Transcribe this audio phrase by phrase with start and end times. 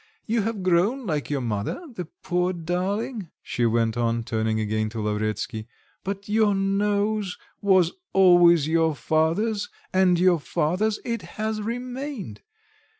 [0.25, 4.99] You have grown like your mother, the poor darling," she went on turning again to
[4.99, 5.67] Lavretsky,
[6.03, 12.41] "but your nose was always your father's, and your father's it has remained.